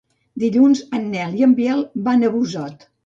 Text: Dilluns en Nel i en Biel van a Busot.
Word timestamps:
Dilluns 0.43 0.81
en 0.99 1.05
Nel 1.11 1.35
i 1.41 1.45
en 1.49 1.53
Biel 1.59 1.85
van 2.09 2.27
a 2.27 2.33
Busot. 2.37 2.89